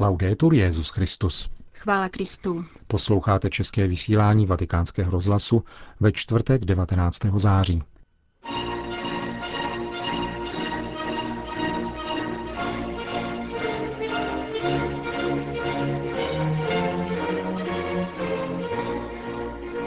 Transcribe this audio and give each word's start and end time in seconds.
Laudetur 0.00 0.54
Jezus 0.54 0.88
Christus. 0.88 1.50
Chvála 1.74 2.08
Kristu. 2.08 2.64
Posloucháte 2.86 3.50
české 3.50 3.86
vysílání 3.86 4.46
Vatikánského 4.46 5.10
rozhlasu 5.10 5.64
ve 6.00 6.12
čtvrtek 6.12 6.64
19. 6.64 7.18
září. 7.36 7.82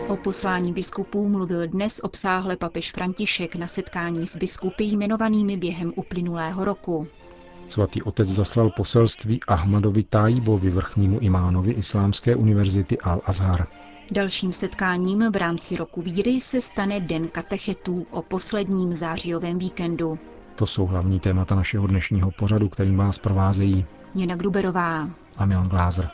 O 0.07 0.17
poslání 0.17 0.73
biskupů 0.73 1.29
mluvil 1.29 1.67
dnes 1.67 1.99
obsáhle 2.03 2.57
papež 2.57 2.91
František 2.91 3.55
na 3.55 3.67
setkání 3.67 4.27
s 4.27 4.37
biskupy 4.37 4.83
jmenovanými 4.83 5.57
během 5.57 5.93
uplynulého 5.95 6.65
roku. 6.65 7.07
Svatý 7.67 8.03
otec 8.03 8.27
zaslal 8.27 8.69
poselství 8.69 9.39
Ahmadovi 9.47 10.03
Tajibovi, 10.03 10.69
vrchnímu 10.69 11.19
imánovi 11.19 11.71
Islámské 11.71 12.35
univerzity 12.35 12.97
Al-Azhar. 12.97 13.65
Dalším 14.11 14.53
setkáním 14.53 15.31
v 15.31 15.35
rámci 15.35 15.75
roku 15.77 16.01
víry 16.01 16.41
se 16.41 16.61
stane 16.61 16.99
Den 16.99 17.27
katechetů 17.27 18.05
o 18.11 18.21
posledním 18.21 18.93
zářijovém 18.93 19.59
víkendu. 19.59 20.19
To 20.55 20.65
jsou 20.65 20.85
hlavní 20.85 21.19
témata 21.19 21.55
našeho 21.55 21.87
dnešního 21.87 22.31
pořadu, 22.31 22.69
kterým 22.69 22.97
vás 22.97 23.17
provázejí 23.17 23.85
Jena 24.15 24.35
Gruberová 24.35 25.09
a 25.37 25.45
Milan 25.45 25.69
Glázer. 25.69 26.09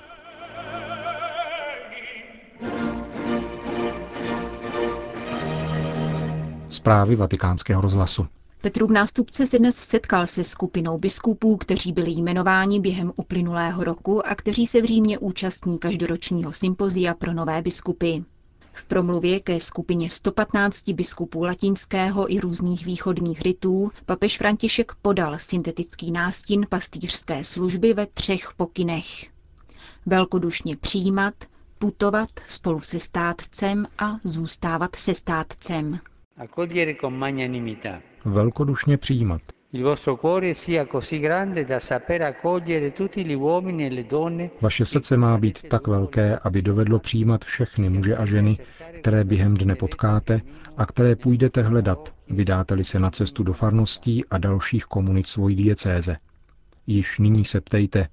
Zprávy 6.69 7.15
vatikánského 7.15 7.81
rozhlasu. 7.81 8.27
Petrův 8.61 8.89
nástupce 8.91 9.47
se 9.47 9.59
dnes 9.59 9.75
setkal 9.75 10.27
se 10.27 10.43
skupinou 10.43 10.97
biskupů, 10.97 11.57
kteří 11.57 11.91
byli 11.91 12.11
jmenováni 12.11 12.79
během 12.79 13.11
uplynulého 13.15 13.83
roku 13.83 14.27
a 14.27 14.35
kteří 14.35 14.67
se 14.67 14.81
v 14.81 14.85
Římě 14.85 15.19
účastní 15.19 15.79
každoročního 15.79 16.53
sympozia 16.53 17.13
pro 17.13 17.33
nové 17.33 17.61
biskupy. 17.61 18.17
V 18.73 18.83
promluvě 18.83 19.39
ke 19.39 19.59
skupině 19.59 20.09
115 20.09 20.89
biskupů 20.89 21.43
latinského 21.43 22.33
i 22.33 22.39
různých 22.39 22.85
východních 22.85 23.41
rytů 23.41 23.91
papež 24.05 24.37
František 24.37 24.91
podal 25.01 25.39
syntetický 25.39 26.11
nástin 26.11 26.65
pastýřské 26.69 27.43
služby 27.43 27.93
ve 27.93 28.05
třech 28.05 28.53
pokynech. 28.57 29.05
Velkodušně 30.05 30.77
přijímat, 30.77 31.33
putovat 31.77 32.29
spolu 32.47 32.79
se 32.79 32.99
státcem 32.99 33.87
a 33.99 34.17
zůstávat 34.23 34.95
se 34.95 35.15
státcem. 35.15 35.99
Velkodušně 38.25 38.97
přijímat. 38.97 39.41
Il 39.73 39.83
vostro 39.83 40.17
cuore 40.17 40.55
sia 40.55 40.85
così 40.85 41.19
grande 41.19 41.65
da 41.65 41.79
saper 41.79 42.21
accogliere 42.23 42.91
tutti 42.91 43.23
gli 43.23 43.35
uomini 43.35 43.85
e 43.85 43.89
le 43.89 44.03
donne 44.03 44.49
Vaše 44.61 44.85
srdce 44.85 45.17
má 45.17 45.37
být 45.37 45.69
tak 45.69 45.87
velké, 45.87 46.37
aby 46.43 46.61
dovedlo 46.61 46.99
přijímat 46.99 47.45
všechny 47.45 47.89
muže 47.89 48.15
a 48.15 48.25
ženy, 48.25 48.57
které 48.99 49.23
během 49.23 49.53
dne 49.53 49.75
potkáte 49.75 50.41
a 50.77 50.85
které 50.85 51.15
půjdete 51.15 51.61
hledat, 51.61 52.13
vydáte-li 52.29 52.83
se 52.83 52.99
na 52.99 53.09
cestu 53.11 53.43
do 53.43 53.53
farností 53.53 54.25
a 54.25 54.37
dalších 54.37 54.85
komunit 54.85 55.27
svojí 55.27 55.55
diecéze. 55.55 56.17
Již 56.87 57.19
nyní 57.19 57.45
se 57.45 57.61
ptejte, 57.61 58.07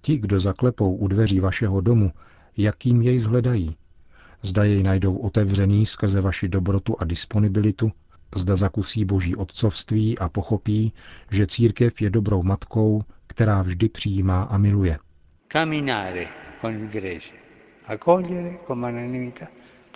ti, 0.00 0.18
kdo 0.18 0.40
zaklepou 0.40 0.96
u 0.96 1.08
dveří 1.08 1.40
vašeho 1.40 1.80
domu, 1.80 2.12
jakým 2.56 3.02
jej 3.02 3.18
zhledají. 3.18 3.76
Zda 4.42 4.64
jej 4.64 4.82
najdou 4.82 5.16
otevřený 5.16 5.86
skrze 5.86 6.20
vaši 6.20 6.48
dobrotu 6.48 6.96
a 7.00 7.04
disponibilitu, 7.04 7.92
zda 8.36 8.56
zakusí 8.56 9.04
boží 9.04 9.36
otcovství 9.36 10.18
a 10.18 10.28
pochopí, 10.28 10.92
že 11.30 11.46
církev 11.46 12.00
je 12.02 12.10
dobrou 12.10 12.42
matkou, 12.42 13.02
která 13.26 13.62
vždy 13.62 13.88
přijímá 13.88 14.42
a 14.42 14.58
miluje. 14.58 14.98
camminare 15.48 16.26
con 16.60 16.74
il 16.74 16.88
grece. 16.88 17.30
Accogliere 17.86 18.58
con 18.66 18.78
magnanimità, 18.78 19.46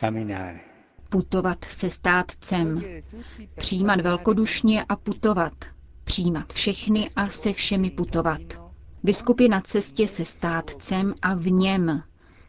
camminare. 0.01 0.61
Putovat 1.09 1.65
se 1.65 1.91
státcem. 1.91 2.83
Přijímat 3.57 4.01
velkodušně 4.01 4.85
a 4.89 4.97
putovat. 4.97 5.53
Přijímat 6.05 6.53
všechny 6.53 7.11
a 7.17 7.29
se 7.29 7.53
všemi 7.53 7.91
putovat. 7.91 8.41
Biskup 9.03 9.41
je 9.41 9.49
na 9.49 9.61
cestě 9.61 10.09
se 10.09 10.25
státcem 10.25 11.15
a 11.23 11.35
v 11.35 11.47
něm. 11.51 12.03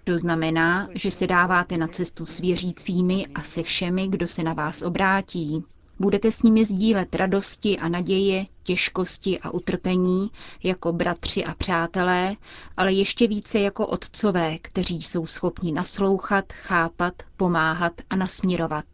To 0.08 0.18
znamená, 0.18 0.90
že 0.96 1.12
se 1.12 1.28
dáváte 1.28 1.78
na 1.78 1.88
cestu 1.88 2.26
s 2.26 2.40
věřícími 2.40 3.28
a 3.36 3.42
se 3.42 3.64
všemi, 3.64 4.08
kdo 4.08 4.28
se 4.28 4.44
na 4.44 4.54
vás 4.54 4.82
obrátí. 4.82 5.64
Budete 6.00 6.32
s 6.32 6.44
nimi 6.44 6.66
sdílet 6.66 7.16
radosti 7.16 7.78
a 7.78 7.88
naděje, 7.88 8.46
těžkosti 8.64 9.40
a 9.40 9.52
utrpení 9.52 10.32
jako 10.64 10.94
bratři 10.94 11.46
a 11.46 11.54
přátelé, 11.56 12.36
ale 12.78 12.94
ještě 12.94 13.28
více 13.28 13.60
jako 13.60 13.88
otcové, 13.88 14.58
kteří 14.58 15.02
jsou 15.02 15.26
schopni 15.26 15.72
naslouchat, 15.72 16.54
chápat, 16.54 17.14
pomáhat 17.38 17.94
a 18.10 18.16
nasměrovat. 18.16 18.86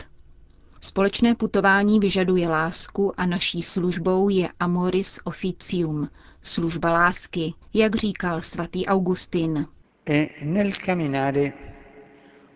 Společné 0.82 1.36
putování 1.36 2.00
vyžaduje 2.00 2.50
lásku 2.50 3.20
a 3.20 3.26
naší 3.26 3.62
službou 3.62 4.30
je 4.30 4.50
amoris 4.60 5.20
officium, 5.24 6.10
služba 6.42 6.92
lásky, 6.92 7.54
jak 7.74 7.96
říkal 7.96 8.42
svatý 8.42 8.86
Augustin. 8.86 9.68
E 10.06 10.30
nel 10.44 10.74
camminare 10.76 11.54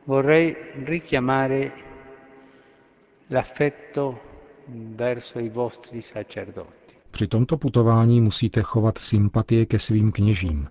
vorrei 0.03 0.55
richiamare 0.83 1.71
l'affetto 3.27 4.19
verso 4.95 5.39
i 5.39 5.49
vostri 5.49 6.01
sacerdoti. 6.01 6.95
Při 7.11 7.27
tomto 7.27 7.57
putování 7.57 8.21
musíte 8.21 8.61
chovat 8.61 8.97
sympatie 8.97 9.65
ke 9.65 9.79
svým 9.79 10.11
kněžím. 10.11 10.67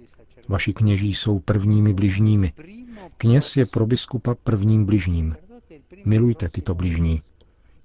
Vaši 0.48 0.72
kněží 0.72 1.14
jsou 1.14 1.38
prvními 1.38 1.94
bližními. 1.94 2.52
Kněz 3.16 3.56
je 3.56 3.66
pro 3.66 3.86
biskupa 3.86 4.34
prvním 4.34 4.84
bližním. 4.84 5.36
Milujte 6.04 6.48
tyto 6.48 6.74
bližní. 6.74 7.22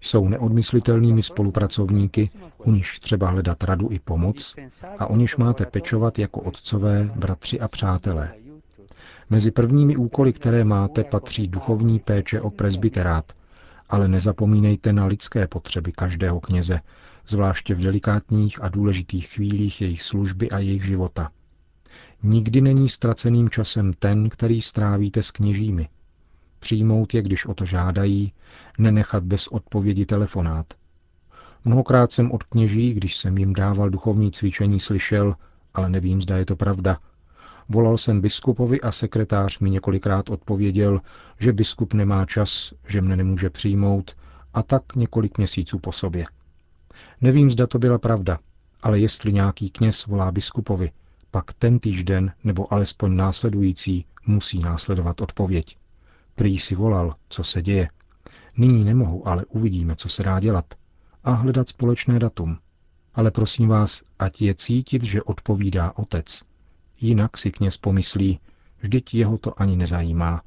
Jsou 0.02 0.28
neodmyslitelnými 0.28 1.24
spolupracovníky, 1.24 2.30
u 2.58 2.72
nichž 2.72 3.00
třeba 3.00 3.30
hledat 3.30 3.64
radu 3.64 3.90
i 3.92 4.00
pomoc 4.00 4.56
a 5.00 5.06
o 5.08 5.16
niž 5.16 5.38
máte 5.38 5.66
pečovat 5.66 6.20
jako 6.20 6.42
otcové, 6.42 7.12
bratři 7.16 7.60
a 7.60 7.68
přátelé. 7.68 8.34
Mezi 9.32 9.52
prvními 9.52 9.96
úkoly, 9.98 10.34
které 10.34 10.64
máte, 10.64 11.04
patří 11.04 11.48
duchovní 11.48 12.00
péče 12.00 12.42
o 12.42 12.50
presbyterát, 12.50 13.34
ale 13.90 14.08
nezapomínejte 14.08 14.94
na 14.94 15.06
lidské 15.06 15.48
potřeby 15.48 15.92
každého 15.92 16.40
kněze, 16.40 16.80
zvláště 17.28 17.76
v 17.76 17.82
delikátních 17.82 18.64
a 18.64 18.70
důležitých 18.70 19.28
chvílích 19.30 19.82
jejich 19.82 20.02
služby 20.02 20.52
a 20.52 20.60
jejich 20.60 20.86
života. 20.86 21.32
Nikdy 22.24 22.62
není 22.62 22.90
ztraceným 22.90 23.50
časem 23.50 23.94
ten, 23.94 24.30
který 24.30 24.62
strávíte 24.62 25.24
s 25.24 25.32
kněžími. 25.32 25.90
Přijmout 26.60 27.14
je, 27.14 27.22
když 27.22 27.46
o 27.46 27.54
to 27.54 27.66
žádají, 27.66 28.34
nenechat 28.78 29.24
bez 29.24 29.48
odpovědi 29.48 30.06
telefonát. 30.06 30.74
Mnohokrát 31.66 32.12
jsem 32.12 32.32
od 32.32 32.44
kněží, 32.44 32.94
když 32.94 33.18
jsem 33.18 33.38
jim 33.38 33.54
dával 33.54 33.90
duchovní 33.90 34.32
cvičení, 34.32 34.80
slyšel, 34.80 35.36
ale 35.74 35.90
nevím, 35.90 36.22
zda 36.22 36.38
je 36.38 36.46
to 36.46 36.56
pravda. 36.56 36.98
Volal 37.74 37.98
jsem 37.98 38.22
biskupovi 38.22 38.82
a 38.82 38.92
sekretář 38.92 39.60
mi 39.60 39.70
několikrát 39.70 40.30
odpověděl, 40.30 41.02
že 41.40 41.54
biskup 41.54 41.94
nemá 41.94 42.26
čas, 42.26 42.74
že 42.88 43.02
mne 43.02 43.16
nemůže 43.16 43.50
přijmout 43.50 44.16
a 44.54 44.64
tak 44.64 44.96
několik 44.96 45.38
měsíců 45.38 45.80
po 45.80 45.92
sobě. 45.92 46.26
Nevím, 47.22 47.52
zda 47.52 47.68
to 47.68 47.80
byla 47.80 47.98
pravda, 47.98 48.40
ale 48.84 49.00
jestli 49.00 49.34
nějaký 49.34 49.70
kněz 49.70 50.06
volá 50.06 50.32
biskupovi, 50.32 50.92
pak 51.32 51.54
ten 51.54 51.80
týžden 51.80 52.34
nebo 52.44 52.74
alespoň 52.74 53.16
následující 53.16 54.06
musí 54.26 54.60
následovat 54.60 55.22
odpověď. 55.22 55.78
Prý 56.36 56.60
si 56.60 56.76
volal, 56.76 57.14
co 57.30 57.44
se 57.44 57.62
děje. 57.62 57.90
Nyní 58.58 58.84
nemohu, 58.84 59.28
ale 59.28 59.46
uvidíme, 59.46 59.96
co 59.96 60.10
se 60.10 60.24
dá 60.24 60.40
dělat. 60.40 60.66
A 61.24 61.32
hledat 61.32 61.68
společné 61.68 62.20
datum. 62.20 62.58
Ale 63.14 63.32
prosím 63.32 63.68
vás, 63.68 64.02
ať 64.20 64.42
je 64.42 64.56
cítit, 64.56 65.04
že 65.04 65.24
odpovídá 65.24 65.94
otec. 65.96 66.51
Jinak 67.02 67.38
si 67.38 67.52
kněz 67.52 67.78
pomyslí, 67.78 68.40
vždyť 68.80 69.14
jeho 69.14 69.38
to 69.38 69.62
ani 69.62 69.76
nezajímá. 69.76 70.42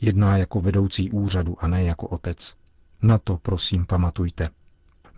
Jedná 0.00 0.36
jako 0.36 0.60
vedoucí 0.60 1.10
úřadu 1.10 1.56
a 1.60 1.68
ne 1.68 1.84
jako 1.84 2.06
otec. 2.08 2.54
Na 3.02 3.18
to 3.18 3.36
prosím 3.36 3.86
pamatujte. 3.86 4.48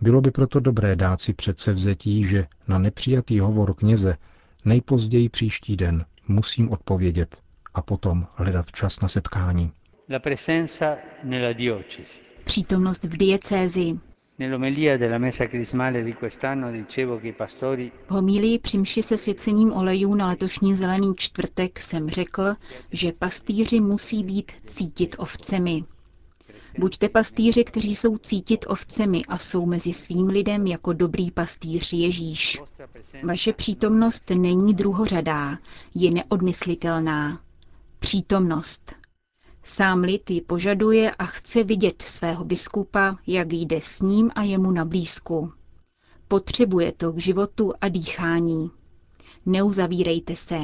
Bylo 0.01 0.21
by 0.21 0.31
proto 0.31 0.59
dobré 0.59 0.95
dát 0.95 1.21
si 1.21 1.33
předsevzetí, 1.33 2.25
že 2.25 2.47
na 2.67 2.79
nepřijatý 2.79 3.39
hovor 3.39 3.73
kněze 3.75 4.17
nejpozději 4.65 5.29
příští 5.29 5.75
den 5.77 6.05
musím 6.27 6.69
odpovědět 6.71 7.37
a 7.73 7.81
potom 7.81 8.27
hledat 8.35 8.71
čas 8.71 9.01
na 9.01 9.07
setkání. 9.09 9.71
La 10.09 10.19
presenza 10.19 10.95
nella 11.23 11.53
diocesi. 11.53 12.19
Přítomnost 12.43 13.03
v 13.03 13.17
diecézi. 13.17 13.99
V 18.07 18.11
homílii 18.11 18.59
při 18.59 18.77
mši 18.77 19.03
se 19.03 19.17
svěcením 19.17 19.73
olejů 19.73 20.15
na 20.15 20.27
letošní 20.27 20.75
zelený 20.75 21.13
čtvrtek 21.17 21.79
jsem 21.79 22.09
řekl, 22.09 22.55
že 22.91 23.11
pastýři 23.11 23.79
musí 23.79 24.23
být 24.23 24.51
cítit 24.67 25.15
ovcemi. 25.19 25.83
Buďte 26.77 27.09
pastýři, 27.09 27.63
kteří 27.63 27.95
jsou 27.95 28.17
cítit 28.17 28.65
ovcemi 28.67 29.25
a 29.27 29.37
jsou 29.37 29.65
mezi 29.65 29.93
svým 29.93 30.27
lidem 30.27 30.67
jako 30.67 30.93
dobrý 30.93 31.31
pastýř 31.31 31.93
Ježíš. 31.93 32.61
Vaše 33.23 33.53
přítomnost 33.53 34.29
není 34.29 34.73
druhořadá, 34.73 35.57
je 35.95 36.11
neodmyslitelná. 36.11 37.41
Přítomnost. 37.99 38.95
Sám 39.71 40.01
lid 40.01 40.29
ji 40.29 40.41
požaduje 40.41 41.11
a 41.11 41.25
chce 41.25 41.63
vidět 41.63 42.01
svého 42.01 42.45
biskupa, 42.45 43.17
jak 43.27 43.53
jde 43.53 43.81
s 43.81 44.01
ním 44.01 44.31
a 44.35 44.43
jemu 44.43 44.71
na 44.71 44.85
blízku. 44.85 45.51
Potřebuje 46.27 46.91
to 46.91 47.13
k 47.13 47.17
životu 47.17 47.73
a 47.81 47.89
dýchání. 47.89 48.71
Neuzavírejte 49.45 50.35
se. 50.35 50.59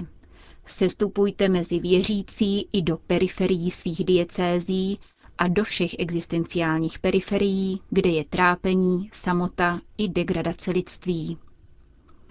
Sestupujte 0.65 1.49
mezi 1.49 1.79
věřící 1.79 2.67
i 2.73 2.81
do 2.81 2.97
periferií 2.97 3.71
svých 3.71 4.03
diecézí 4.05 4.99
a 5.37 5.47
do 5.47 5.63
všech 5.63 5.99
existenciálních 5.99 6.99
periferií, 6.99 7.81
kde 7.89 8.09
je 8.09 8.23
trápení, 8.25 9.09
samota 9.13 9.81
i 9.97 10.07
degradace 10.09 10.71
lidství. 10.71 11.37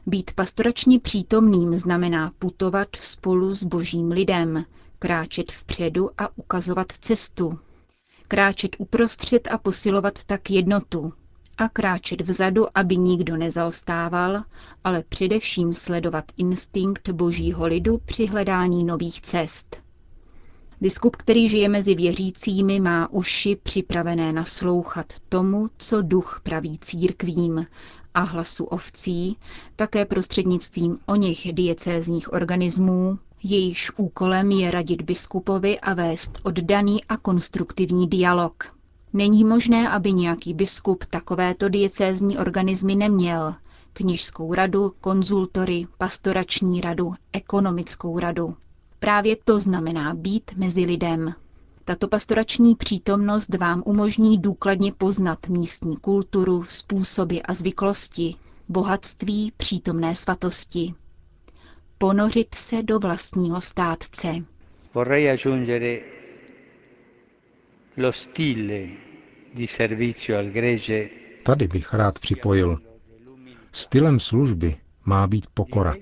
Být 0.07 0.31
pastoračně 0.33 1.01
přítomným 1.01 1.75
znamená 1.75 2.33
putovat 2.39 2.89
spolu 3.01 3.55
s 3.55 3.65
božím 3.65 4.11
lidem, 4.11 4.65
kráčet 4.99 5.53
vpředu 5.53 6.11
a 6.19 6.29
ukazovat 6.39 6.87
cestu. 7.01 7.51
Kráčet 8.29 8.77
uprostřed 8.79 9.49
a 9.51 9.59
posilovat 9.59 10.25
tak 10.25 10.51
jednotu. 10.51 11.13
A 11.59 11.69
kráčet 11.69 12.21
vzadu, 12.21 12.67
aby 12.75 12.97
nikdo 12.97 13.37
nezaostával, 13.37 14.43
ale 14.85 15.05
především 15.09 15.75
sledovat 15.75 16.25
instinkt 16.37 17.09
božího 17.11 17.67
lidu 17.67 17.99
při 18.05 18.27
hledání 18.27 18.85
nových 18.85 19.21
cest. 19.21 19.85
Biskup, 20.81 21.17
který 21.17 21.49
žije 21.49 21.69
mezi 21.69 21.95
věřícími, 21.95 22.81
má 22.81 23.13
uši 23.13 23.57
připravené 23.63 24.33
naslouchat 24.33 25.13
tomu, 25.29 25.67
co 25.79 26.03
duch 26.03 26.41
praví 26.43 26.79
církvím 26.79 27.67
a 28.15 28.21
hlasu 28.21 28.65
ovcí, 28.65 29.37
také 29.77 30.05
prostřednictvím 30.05 30.99
o 31.07 31.17
něch 31.17 31.53
diecézních 31.53 32.33
organismů, 32.33 33.19
jejichž 33.45 33.91
úkolem 33.97 34.51
je 34.51 34.71
radit 34.71 35.03
biskupovi 35.03 35.81
a 35.81 35.95
vést 35.95 36.41
oddaný 36.43 37.05
a 37.05 37.17
konstruktivní 37.17 38.09
dialog. 38.09 38.75
Není 39.13 39.45
možné, 39.45 39.89
aby 39.89 40.13
nějaký 40.13 40.55
biskup 40.55 41.05
takovéto 41.05 41.69
diecézní 41.69 42.39
organismy 42.39 42.95
neměl. 42.95 43.55
Knižskou 43.93 44.55
radu, 44.55 44.93
konzultory, 45.01 45.87
pastorační 45.99 46.81
radu, 46.81 47.15
ekonomickou 47.33 48.19
radu. 48.19 48.57
Právě 48.99 49.37
to 49.45 49.61
znamená 49.61 50.15
být 50.15 50.51
mezi 50.57 50.85
lidem. 50.85 51.35
Tato 51.85 52.09
pastorační 52.09 52.75
přítomnost 52.75 53.55
vám 53.55 53.83
umožní 53.87 54.39
důkladně 54.39 54.93
poznat 54.93 55.49
místní 55.49 55.97
kulturu, 55.97 56.65
způsoby 56.65 57.39
a 57.45 57.55
zvyklosti, 57.55 58.35
bohatství 58.69 59.53
přítomné 59.57 60.17
svatosti. 60.17 60.95
Ponořit 61.99 62.55
se 62.55 62.83
do 62.83 62.99
vlastního 62.99 63.61
státce. 63.61 64.35
Vorrei 64.95 65.31
aggiungere 65.31 65.99
lo 67.97 68.13
stile 68.13 68.87
di 69.55 69.67
servizio 69.67 70.39
al 70.39 70.45
gregge 70.51 71.09
Tady 71.45 71.69
bych 71.69 71.95
rád 71.95 72.19
připojil. 72.19 72.79
Stylem 73.73 74.21
služby 74.21 74.77
má 75.05 75.27
být 75.27 75.47
pokora 75.55 75.95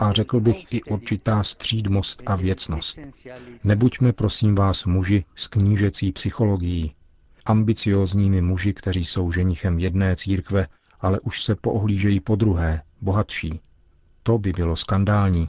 a 0.00 0.12
řekl 0.12 0.40
bych 0.40 0.72
i 0.74 0.82
určitá 0.82 1.42
střídmost 1.42 2.22
a 2.26 2.36
věcnost. 2.36 2.98
Nebuďme, 3.64 4.12
prosím 4.12 4.54
vás, 4.54 4.84
muži 4.84 5.24
s 5.34 5.46
knížecí 5.48 6.12
psychologií, 6.12 6.94
ambiciózními 7.44 8.42
muži, 8.42 8.72
kteří 8.72 9.04
jsou 9.04 9.32
ženichem 9.32 9.78
jedné 9.78 10.16
církve, 10.16 10.66
ale 11.00 11.20
už 11.20 11.42
se 11.42 11.54
poohlížejí 11.54 12.20
po 12.20 12.36
druhé, 12.36 12.82
bohatší. 13.00 13.60
To 14.26 14.38
by 14.38 14.52
bylo 14.52 14.76
skandální. 14.76 15.48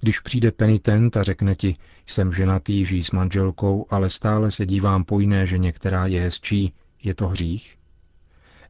Když 0.00 0.20
přijde 0.20 0.52
penitent 0.52 1.16
a 1.16 1.22
řekne 1.22 1.54
ti, 1.54 1.76
jsem 2.06 2.32
ženatý, 2.32 2.84
žijí 2.84 3.04
s 3.04 3.10
manželkou, 3.10 3.86
ale 3.90 4.10
stále 4.10 4.50
se 4.50 4.66
dívám 4.66 5.04
po 5.04 5.20
jiné 5.20 5.46
ženě, 5.46 5.72
která 5.72 6.06
je 6.06 6.20
hezčí, 6.20 6.72
je 7.02 7.14
to 7.14 7.28
hřích? 7.28 7.78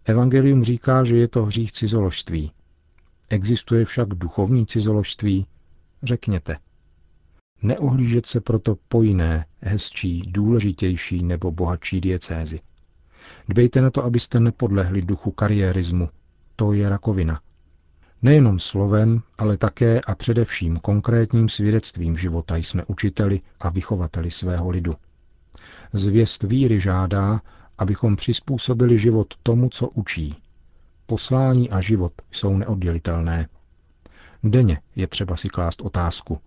Evangelium 0.05 0.65
říká, 0.65 1.05
že 1.05 1.17
je 1.17 1.29
to 1.29 1.45
hřích 1.45 1.73
cizoložství. 1.73 2.53
Existuje 3.31 3.85
však 3.85 4.09
duchovní 4.09 4.67
cizoložství? 4.67 5.47
Řekněte. 6.03 6.57
Neohlížet 7.63 8.27
se 8.27 8.41
proto 8.41 8.77
po 8.89 9.03
jiné, 9.03 9.47
hezčí, 9.61 10.23
důležitější 10.27 11.25
nebo 11.25 11.51
bohatší 11.51 12.01
diecézy. 12.01 12.61
Dbejte 13.49 13.81
na 13.81 13.91
to, 13.91 14.05
abyste 14.05 14.41
nepodlehli 14.41 15.03
duchu 15.03 15.31
kariérismu. 15.31 16.09
To 16.57 16.73
je 16.73 16.89
rakovina. 16.89 17.41
Nejenom 18.23 18.59
slovem, 18.59 19.23
ale 19.39 19.59
také 19.59 20.01
a 20.01 20.15
především 20.15 20.77
konkrétním 20.77 21.49
svědectvím 21.49 22.17
života 22.17 22.57
jsme 22.57 22.85
učiteli 22.85 23.41
a 23.61 23.71
vychovateli 23.71 24.31
svého 24.31 24.71
lidu. 24.71 24.95
Zvěst 25.93 26.43
víry 26.43 26.81
žádá, 26.81 27.41
abychom 27.79 28.17
přizpůsobili 28.17 28.99
život 28.99 29.35
tomu, 29.43 29.69
co 29.69 29.89
učí, 29.89 30.37
Poslání 31.07 31.71
a 31.71 31.81
život 31.81 32.13
jsou 32.31 32.57
neoddělitelné. 32.57 33.49
Denně 34.45 34.81
je 34.97 35.07
třeba 35.07 35.37
si 35.37 35.49
klást 35.49 35.81
otázku. 35.81 36.39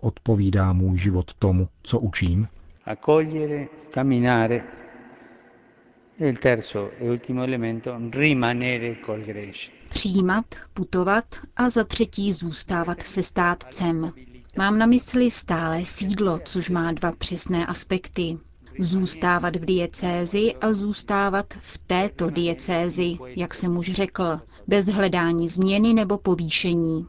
Odpovídá 0.00 0.72
můj 0.72 0.98
život 0.98 1.34
tomu, 1.34 1.68
co 1.82 1.98
učím? 2.00 2.48
accogliere, 2.84 3.68
camminare. 3.90 4.64
Il 6.16 6.38
terzo 6.38 6.90
e 6.98 7.08
ultimo 7.08 7.42
elemento, 7.44 7.96
rimanere 8.10 9.00
col 9.04 9.20
gregge. 9.20 9.79
Přijímat, 9.90 10.44
putovat 10.74 11.24
a 11.56 11.70
za 11.70 11.84
třetí 11.84 12.32
zůstávat 12.32 13.02
se 13.02 13.22
státcem. 13.22 14.12
Mám 14.58 14.78
na 14.78 14.86
mysli 14.86 15.30
stále 15.30 15.84
sídlo, 15.84 16.38
což 16.44 16.70
má 16.70 16.92
dva 16.92 17.12
přesné 17.12 17.66
aspekty. 17.66 18.38
Zůstávat 18.80 19.56
v 19.56 19.64
diecézi 19.64 20.54
a 20.60 20.72
zůstávat 20.72 21.46
v 21.60 21.78
této 21.78 22.30
diecézi, 22.30 23.18
jak 23.36 23.54
jsem 23.54 23.78
už 23.78 23.92
řekl, 23.92 24.40
bez 24.66 24.86
hledání 24.86 25.48
změny 25.48 25.94
nebo 25.94 26.18
povýšení. 26.18 27.06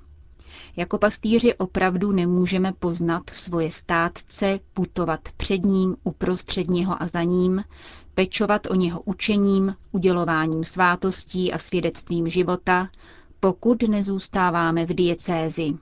Jako 0.76 0.98
pastýři 0.98 1.54
opravdu 1.56 2.12
nemůžeme 2.12 2.74
poznat 2.80 3.30
svoje 3.30 3.72
státce, 3.72 4.60
putovat 4.74 5.20
před 5.38 5.64
ním, 5.66 5.96
uprostřed 6.04 6.70
něho 6.70 7.04
a 7.04 7.08
za 7.08 7.24
ním, 7.24 7.64
pečovat 8.16 8.68
o 8.70 8.76
něho 8.76 9.02
učením, 9.02 9.76
udělováním 9.92 10.64
svátostí 10.64 11.54
a 11.54 11.58
svědectvím 11.58 12.30
života, 12.30 12.90
pokud 13.40 13.82
nezůstáváme 13.84 14.86
v 14.86 14.94
diecézi. 14.94 15.74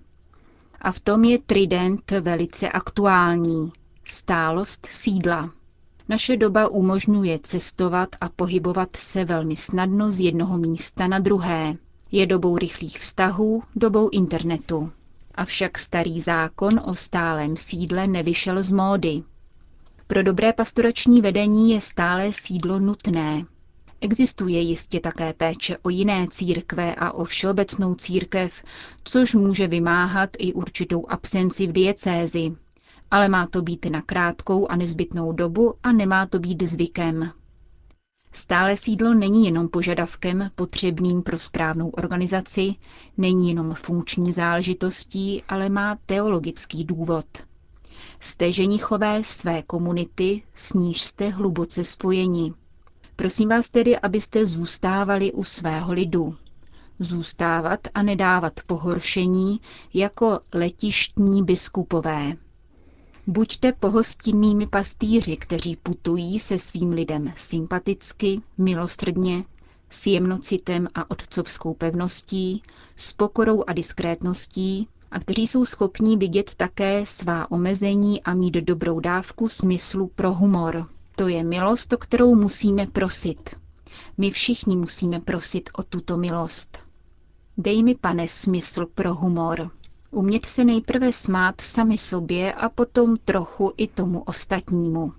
A 0.81 0.91
v 0.91 0.99
tom 0.99 1.23
je 1.23 1.39
trident 1.41 2.11
velice 2.11 2.69
aktuální. 2.69 3.71
Stálost 4.04 4.85
sídla. 4.85 5.49
Naše 6.09 6.37
doba 6.37 6.68
umožňuje 6.68 7.39
cestovat 7.44 8.09
a 8.21 8.30
pohybovat 8.30 8.95
se 8.95 9.25
velmi 9.25 9.56
snadno 9.56 10.11
z 10.11 10.19
jednoho 10.19 10.57
místa 10.57 11.07
na 11.07 11.19
druhé. 11.19 11.75
Je 12.11 12.25
dobou 12.25 12.57
rychlých 12.57 12.99
vztahů, 12.99 13.63
dobou 13.75 14.09
internetu. 14.09 14.92
Avšak 15.35 15.77
starý 15.77 16.21
zákon 16.21 16.81
o 16.85 16.95
stálem 16.95 17.57
sídle 17.57 18.07
nevyšel 18.07 18.63
z 18.63 18.71
módy. 18.71 19.23
Pro 20.11 20.23
dobré 20.23 20.54
pastorační 20.54 21.21
vedení 21.21 21.71
je 21.71 21.81
stále 21.81 22.33
sídlo 22.33 22.80
nutné. 22.80 23.45
Existuje 24.01 24.59
jistě 24.59 24.99
také 24.99 25.33
péče 25.33 25.78
o 25.81 25.89
jiné 25.89 26.28
církve 26.30 26.95
a 26.95 27.11
o 27.11 27.23
všeobecnou 27.23 27.95
církev, 27.95 28.63
což 29.04 29.33
může 29.35 29.68
vymáhat 29.68 30.30
i 30.37 30.54
určitou 30.54 31.06
absenci 31.09 31.68
v 31.68 31.71
diecézi, 31.71 32.51
ale 33.11 33.30
má 33.30 33.47
to 33.47 33.61
být 33.61 33.85
na 33.85 34.01
krátkou 34.01 34.68
a 34.68 34.75
nezbytnou 34.75 35.31
dobu 35.31 35.73
a 35.83 35.92
nemá 35.92 36.25
to 36.25 36.39
být 36.39 36.63
zvykem. 36.63 37.31
Stále 38.31 38.78
sídlo 38.78 39.13
není 39.13 39.45
jenom 39.45 39.68
požadavkem 39.68 40.51
potřebným 40.56 41.21
pro 41.21 41.39
správnou 41.39 41.89
organizaci, 41.89 42.75
není 43.18 43.49
jenom 43.49 43.73
funkční 43.73 44.33
záležitostí, 44.33 45.44
ale 45.49 45.69
má 45.69 45.97
teologický 46.06 46.83
důvod. 46.83 47.25
Jste 48.19 48.52
ženichové 48.52 49.23
své 49.23 49.61
komunity, 49.64 50.44
s 50.54 50.73
níž 50.73 51.02
jste 51.02 51.30
hluboce 51.30 51.83
spojeni. 51.83 52.54
Prosím 53.16 53.49
vás 53.49 53.69
tedy, 53.69 53.99
abyste 53.99 54.45
zůstávali 54.45 55.31
u 55.31 55.44
svého 55.44 55.94
lidu. 55.94 56.35
Zůstávat 56.99 57.80
a 57.94 58.04
nedávat 58.04 58.54
pohoršení 58.68 59.61
jako 59.94 60.40
letištní 60.54 61.44
biskupové. 61.44 62.33
Buďte 63.28 63.73
pohostinnými 63.73 64.68
pastýři, 64.68 65.38
kteří 65.38 65.76
putují 65.76 66.40
se 66.40 66.59
svým 66.59 66.90
lidem 66.92 67.33
sympaticky, 67.35 68.42
milostrdně, 68.57 69.44
s 69.90 70.07
jemnocitem 70.07 70.88
a 70.95 71.11
otcovskou 71.11 71.73
pevností, 71.73 72.64
s 72.95 73.14
pokorou 73.14 73.64
a 73.68 73.73
diskrétností 73.73 74.88
a 75.11 75.19
kteří 75.19 75.47
jsou 75.47 75.66
schopní 75.66 76.18
vidět 76.18 76.56
také 76.56 77.06
svá 77.06 77.51
omezení 77.51 78.23
a 78.23 78.33
mít 78.33 78.54
dobrou 78.54 78.99
dávku 78.99 79.47
smyslu 79.47 80.07
pro 80.16 80.33
humor. 80.33 80.87
To 81.16 81.28
je 81.28 81.44
milost, 81.44 81.94
o 81.94 81.97
kterou 81.97 82.35
musíme 82.35 82.87
prosit. 82.87 83.49
My 84.18 84.31
všichni 84.31 84.75
musíme 84.75 85.19
prosit 85.19 85.69
o 85.78 85.83
tuto 85.83 86.18
milost. 86.18 86.78
Dej 87.57 87.83
mi, 87.83 87.95
pane, 87.95 88.28
smysl 88.28 88.85
pro 88.95 89.13
humor. 89.16 89.71
Umět 90.11 90.45
se 90.45 90.63
nejprve 90.63 91.13
smát 91.13 91.61
sami 91.61 91.97
sobě 91.97 92.54
a 92.54 92.69
potom 92.69 93.18
trochu 93.25 93.73
i 93.78 93.87
tomu 93.87 94.19
ostatnímu. 94.21 95.13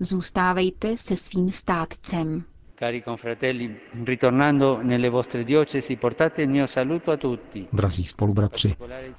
Zůstávejte 0.00 0.96
se 0.96 1.16
svým 1.16 1.50
státcem. 1.52 2.44
Cari 2.82 3.00
confratelli, 3.00 3.78
ritornando 4.02 4.82
nelle 4.82 5.08
vostre 5.08 5.44
diocesi, 5.44 5.94
portate 5.96 6.42
il 6.42 6.48
mio 6.48 6.66
saluto 6.66 7.12
a 7.12 7.16
tutti. 7.16 7.68
Drazí 7.70 8.04
spolubratři, 8.04 8.74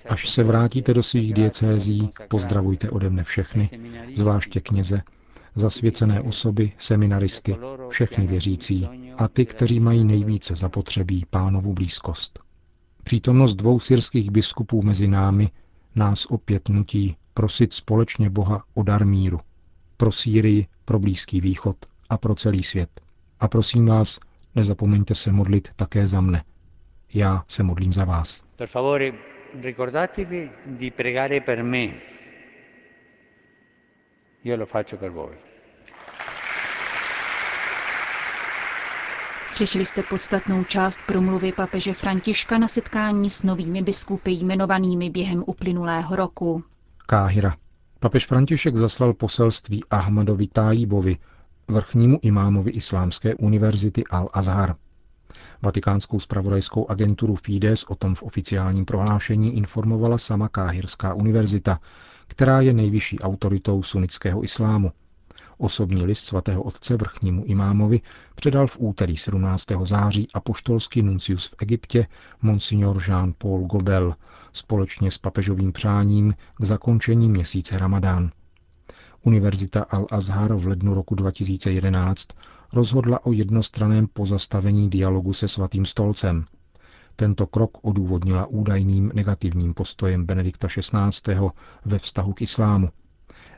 až 0.09 0.29
se 0.29 0.43
vrátíte 0.43 0.93
do 0.93 1.03
svých 1.03 1.33
diecézí, 1.33 2.09
pozdravujte 2.27 2.89
ode 2.89 3.09
mne 3.09 3.23
všechny, 3.23 3.69
zvláště 4.15 4.59
kněze, 4.59 5.01
zasvěcené 5.55 6.21
osoby, 6.21 6.71
seminaristy, 6.77 7.55
všechny 7.89 8.27
věřící 8.27 8.87
a 9.17 9.27
ty, 9.27 9.45
kteří 9.45 9.79
mají 9.79 10.05
nejvíce 10.05 10.55
zapotřebí 10.55 11.25
pánovu 11.29 11.73
blízkost. 11.73 12.39
Přítomnost 13.03 13.55
dvou 13.55 13.79
syrských 13.79 14.31
biskupů 14.31 14.81
mezi 14.81 15.07
námi 15.07 15.49
nás 15.95 16.25
opět 16.25 16.69
nutí 16.69 17.15
prosit 17.33 17.73
společně 17.73 18.29
Boha 18.29 18.63
o 18.73 18.83
dar 18.83 19.05
míru. 19.05 19.39
Pro 19.97 20.11
Sýrii, 20.11 20.67
pro 20.85 20.99
Blízký 20.99 21.41
východ 21.41 21.77
a 22.09 22.17
pro 22.17 22.35
celý 22.35 22.63
svět. 22.63 23.02
A 23.39 23.47
prosím 23.47 23.85
vás, 23.85 24.19
nezapomeňte 24.55 25.15
se 25.15 25.31
modlit 25.31 25.69
také 25.75 26.07
za 26.07 26.21
mne. 26.21 26.43
Já 27.13 27.43
se 27.47 27.63
modlím 27.63 27.93
za 27.93 28.05
vás. 28.05 28.43
Per 28.55 28.67
favore, 28.67 29.11
ricordatevi 29.61 30.49
di 30.67 30.91
pregare 30.91 31.41
per 31.41 31.63
me. 31.63 31.87
Io 34.43 34.57
lo 34.57 34.65
faccio 34.65 34.97
per 34.97 35.11
voi. 35.11 35.35
Slyšeli 39.47 39.85
jste 39.85 40.03
podstatnou 40.03 40.63
část 40.63 40.99
promluvy 41.07 41.51
papeže 41.51 41.93
Františka 41.93 42.57
na 42.57 42.67
setkání 42.67 43.29
s 43.29 43.43
novými 43.43 43.81
biskupy 43.81 44.31
jmenovanými 44.31 45.09
během 45.09 45.43
uplynulého 45.47 46.15
roku. 46.15 46.63
Káhira. 47.05 47.55
Papež 47.99 48.25
František 48.25 48.77
zaslal 48.77 49.13
poselství 49.13 49.83
Ahmadovi 49.89 50.47
Tájibovi, 50.47 51.17
vrchnímu 51.67 52.19
imámovi 52.21 52.71
Islámské 52.71 53.35
univerzity 53.35 54.03
Al-Azhar. 54.03 54.75
Vatikánskou 55.61 56.19
spravodajskou 56.19 56.89
agenturu 56.89 57.35
Fides 57.35 57.83
o 57.83 57.95
tom 57.95 58.15
v 58.15 58.23
oficiálním 58.23 58.85
prohlášení 58.85 59.57
informovala 59.57 60.17
sama 60.17 60.47
Káhirská 60.47 61.13
univerzita, 61.13 61.79
která 62.27 62.61
je 62.61 62.73
nejvyšší 62.73 63.19
autoritou 63.19 63.83
sunnického 63.83 64.43
islámu. 64.43 64.91
Osobní 65.57 66.05
list 66.05 66.23
svatého 66.23 66.63
otce 66.63 66.97
vrchnímu 66.97 67.43
imámovi 67.45 68.01
předal 68.35 68.67
v 68.67 68.77
úterý 68.79 69.17
17. 69.17 69.65
září 69.83 70.27
apoštolský 70.33 71.01
nuncius 71.01 71.47
v 71.47 71.55
Egyptě 71.61 72.07
monsignor 72.41 72.97
Jean-Paul 72.97 73.67
Gobel 73.67 74.15
společně 74.53 75.11
s 75.11 75.17
papežovým 75.17 75.71
přáním 75.71 76.33
k 76.61 76.65
zakončení 76.65 77.29
měsíce 77.29 77.77
Ramadán. 77.77 78.31
Univerzita 79.25 79.81
Al-Azhar 79.83 80.55
v 80.55 80.67
lednu 80.67 80.93
roku 80.93 81.15
2011 81.15 82.27
rozhodla 82.73 83.25
o 83.25 83.31
jednostraném 83.31 84.07
pozastavení 84.07 84.89
dialogu 84.89 85.33
se 85.33 85.47
svatým 85.47 85.85
stolcem. 85.85 86.45
Tento 87.15 87.47
krok 87.47 87.77
odůvodnila 87.81 88.45
údajným 88.45 89.11
negativním 89.15 89.73
postojem 89.73 90.25
Benedikta 90.25 90.67
XVI. 90.67 91.35
ve 91.85 91.99
vztahu 91.99 92.33
k 92.33 92.41
islámu. 92.41 92.89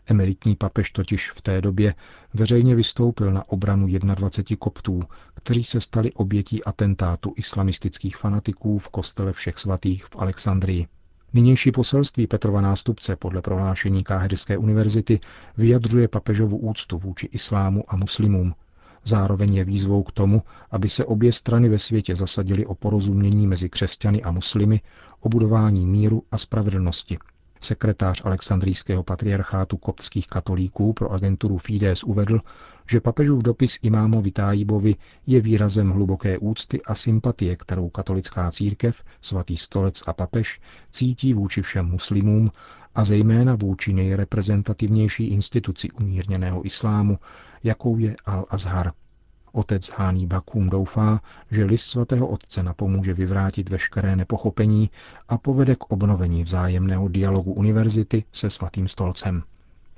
Emeritní 0.06 0.56
papež 0.56 0.92
totiž 0.92 1.32
v 1.32 1.42
té 1.42 1.62
době 1.62 1.96
veřejně 2.34 2.76
vystoupil 2.76 3.32
na 3.32 3.50
obranu 3.50 3.88
21 3.88 4.58
koptů, 4.60 5.02
kteří 5.34 5.64
se 5.64 5.82
stali 5.82 6.14
obětí 6.14 6.64
atentátu 6.64 7.34
islamistických 7.38 8.18
fanatiků 8.18 8.80
v 8.80 8.90
kostele 8.90 9.34
všech 9.34 9.58
svatých 9.58 10.06
v 10.06 10.16
Alexandrii. 10.16 10.88
Nynější 11.36 11.72
poselství 11.72 12.28
Petrova 12.28 12.62
nástupce 12.62 13.16
podle 13.16 13.42
prohlášení 13.42 14.04
Káhedské 14.04 14.58
univerzity 14.58 15.20
vyjadřuje 15.58 16.08
papežovu 16.08 16.58
úctu 16.58 16.98
vůči 16.98 17.26
islámu 17.32 17.84
a 17.88 17.96
muslimům. 17.96 18.56
Zároveň 19.04 19.56
je 19.56 19.64
výzvou 19.64 20.04
k 20.04 20.12
tomu, 20.12 20.42
aby 20.72 20.90
se 20.90 21.06
obě 21.06 21.34
strany 21.34 21.70
ve 21.70 21.80
světě 21.80 22.16
zasadily 22.16 22.66
o 22.66 22.76
porozumění 22.76 23.48
mezi 23.48 23.70
křesťany 23.70 24.22
a 24.22 24.32
muslimy, 24.32 24.82
o 25.20 25.30
budování 25.30 25.86
míru 25.88 26.24
a 26.32 26.38
spravedlnosti. 26.38 27.18
Sekretář 27.62 28.22
Alexandrijského 28.26 29.04
patriarchátu 29.04 29.78
koptských 29.78 30.28
katolíků 30.28 30.94
pro 30.94 31.12
agenturu 31.12 31.58
Fides 31.58 32.04
uvedl, 32.04 32.40
že 32.90 33.02
papežův 33.02 33.44
dopis 33.44 33.80
imámu 33.82 34.22
Vitájibovi 34.22 34.96
je 35.28 35.42
výrazem 35.42 35.90
hluboké 35.90 36.38
úcty 36.38 36.82
a 36.82 36.96
sympatie, 36.96 37.56
kterou 37.56 37.90
katolická 37.90 38.52
církev, 38.52 39.04
svatý 39.22 39.58
stolec 39.58 40.04
a 40.08 40.14
papež 40.14 40.62
cítí 40.92 41.34
vůči 41.34 41.62
všem 41.62 41.86
muslimům 41.86 42.52
a 42.96 43.04
zejména 43.04 43.56
vůči 43.56 43.94
nejreprezentativnější 43.94 45.28
instituci 45.28 45.92
umírněného 45.92 46.66
islámu, 46.66 47.20
jakou 47.64 47.98
je 47.98 48.16
Al-Azhar. 48.26 48.92
Otec 49.56 49.90
Hání 49.90 50.28
Bakum 50.28 50.70
doufá, 50.70 51.22
že 51.52 51.66
list 51.66 51.86
svatého 51.86 52.28
otce 52.28 52.64
napomůže 52.64 53.14
vyvrátit 53.14 53.70
veškeré 53.70 54.16
nepochopení 54.16 54.90
a 55.30 55.38
povede 55.38 55.76
k 55.76 55.92
obnovení 55.92 56.44
vzájemného 56.44 57.08
dialogu 57.08 57.54
univerzity 57.54 58.24
se 58.32 58.50
svatým 58.50 58.88
stolcem. 58.88 59.44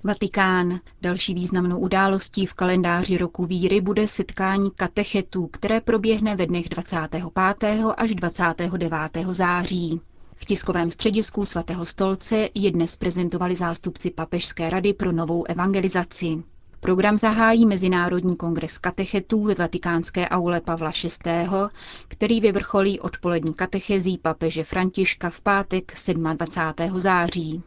Vatikán. 0.04 0.80
Další 1.02 1.34
významnou 1.34 1.78
událostí 1.80 2.46
v 2.46 2.54
kalendáři 2.54 3.18
roku 3.18 3.46
víry 3.46 3.82
bude 3.82 4.08
setkání 4.08 4.72
katechetů, 4.72 5.48
které 5.48 5.82
proběhne 5.82 6.36
ve 6.36 6.46
dnech 6.46 6.70
25. 6.70 7.24
až 7.98 8.16
29. 8.16 8.92
září. 9.32 10.02
V 10.36 10.46
tiskovém 10.46 10.92
středisku 10.92 11.46
svatého 11.46 11.86
stolce 11.86 12.50
je 12.56 12.72
dnes 12.72 12.96
prezentovali 12.96 13.56
zástupci 13.56 14.12
Papežské 14.12 14.70
rady 14.70 14.94
pro 14.94 15.12
novou 15.12 15.44
evangelizaci. 15.46 16.44
Program 16.80 17.18
zahájí 17.18 17.66
Mezinárodní 17.66 18.36
kongres 18.36 18.78
katechetů 18.78 19.44
ve 19.44 19.56
vatikánské 19.56 20.30
aule 20.30 20.62
Pavla 20.62 20.92
VI., 21.04 21.48
který 22.08 22.42
vyvrcholí 22.42 23.00
odpolední 23.00 23.54
katechezí 23.54 24.18
papeže 24.18 24.64
Františka 24.64 25.30
v 25.30 25.42
pátek 25.42 25.94
27. 26.14 27.00
září. 27.00 27.62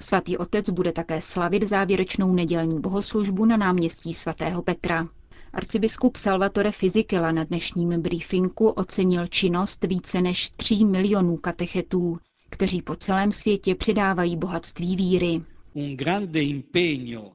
Svatý 0.00 0.38
otec 0.38 0.70
bude 0.70 0.92
také 0.92 1.22
slavit 1.22 1.68
závěrečnou 1.68 2.34
nedělní 2.34 2.80
bohoslužbu 2.80 3.44
na 3.44 3.56
náměstí 3.56 4.14
svatého 4.14 4.62
Petra. 4.62 5.08
Arcibiskup 5.52 6.16
Salvatore 6.16 6.72
Fizikela 6.72 7.32
na 7.32 7.44
dnešním 7.44 8.02
briefingu 8.02 8.68
ocenil 8.68 9.26
činnost 9.26 9.84
více 9.84 10.20
než 10.20 10.50
3 10.50 10.84
milionů 10.84 11.36
katechetů, 11.36 12.16
kteří 12.50 12.82
po 12.82 12.96
celém 12.96 13.32
světě 13.32 13.74
přidávají 13.74 14.36
bohatství 14.36 14.96
víry. 14.96 15.42
Un 15.74 15.96
grande 15.96 16.42
impegno 16.42 17.32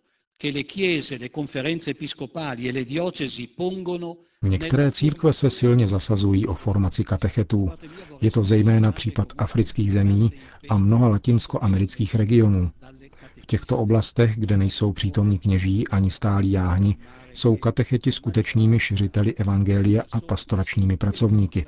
Některé 4.43 4.91
církve 4.91 5.33
se 5.33 5.49
silně 5.49 5.87
zasazují 5.87 6.47
o 6.47 6.53
formaci 6.53 7.03
katechetů. 7.03 7.71
Je 8.21 8.31
to 8.31 8.43
zejména 8.43 8.91
případ 8.91 9.33
afrických 9.37 9.91
zemí 9.91 10.31
a 10.69 10.77
mnoha 10.77 11.07
latinskoamerických 11.07 12.15
regionů. 12.15 12.71
V 13.41 13.45
těchto 13.45 13.77
oblastech, 13.77 14.39
kde 14.39 14.57
nejsou 14.57 14.93
přítomní 14.93 15.39
kněží 15.39 15.87
ani 15.87 16.11
stálí 16.11 16.51
jáhni, 16.51 16.97
jsou 17.33 17.55
katecheti 17.55 18.11
skutečnými 18.11 18.79
šiřiteli 18.79 19.33
evangelia 19.35 20.03
a 20.11 20.21
pastoračními 20.21 20.97
pracovníky. 20.97 21.65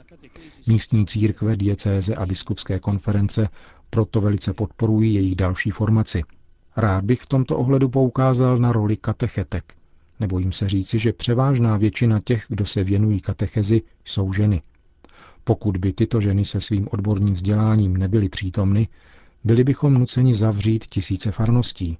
Místní 0.68 1.06
církve, 1.06 1.56
diecéze 1.56 2.16
a 2.16 2.26
biskupské 2.26 2.80
konference 2.80 3.50
proto 3.90 4.22
velice 4.22 4.54
podporují 4.54 5.14
jejich 5.14 5.36
další 5.36 5.72
formaci– 5.72 6.24
Rád 6.78 7.04
bych 7.04 7.22
v 7.22 7.26
tomto 7.26 7.58
ohledu 7.58 7.90
poukázal 7.90 8.58
na 8.58 8.72
roli 8.72 8.98
katechetek. 8.98 9.74
Nebojím 10.20 10.52
se 10.52 10.70
říci, 10.70 11.00
že 11.00 11.14
převážná 11.14 11.78
většina 11.78 12.20
těch, 12.26 12.46
kdo 12.50 12.66
se 12.66 12.84
věnují 12.84 13.20
katechezi, 13.22 13.82
jsou 14.06 14.34
ženy. 14.34 14.62
Pokud 15.44 15.78
by 15.78 15.94
tyto 15.94 16.22
ženy 16.22 16.46
se 16.46 16.62
svým 16.62 16.88
odborným 16.92 17.34
vzděláním 17.34 17.98
nebyly 17.98 18.30
přítomny, 18.30 18.88
byli 19.44 19.64
bychom 19.64 19.94
nuceni 19.94 20.34
zavřít 20.34 20.86
tisíce 20.86 21.32
farností. 21.32 21.98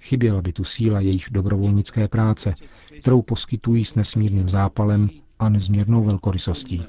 Chyběla 0.00 0.42
by 0.42 0.52
tu 0.52 0.64
síla 0.64 1.00
jejich 1.00 1.26
dobrovolnické 1.30 2.08
práce, 2.08 2.54
kterou 3.00 3.22
poskytují 3.22 3.84
s 3.84 3.94
nesmírným 3.94 4.48
zápalem 4.48 5.10
a 5.38 5.48
nezměrnou 5.48 6.04
velkorysostí. 6.04 6.84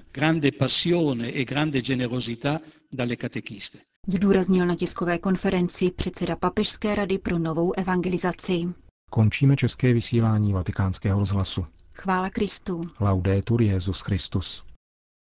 Zdůraznil 4.07 4.65
na 4.65 4.75
tiskové 4.75 5.17
konferenci 5.17 5.91
předseda 5.91 6.35
Papežské 6.35 6.95
rady 6.95 7.17
pro 7.17 7.39
novou 7.39 7.73
evangelizaci. 7.77 8.63
Končíme 9.09 9.55
české 9.55 9.93
vysílání 9.93 10.53
vatikánského 10.53 11.19
rozhlasu. 11.19 11.65
Chvála 11.93 12.29
Kristu. 12.29 12.81
Laudetur 12.99 13.61
Jezus 13.61 14.01
Christus. 14.01 14.63